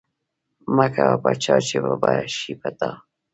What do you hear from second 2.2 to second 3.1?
شی په تا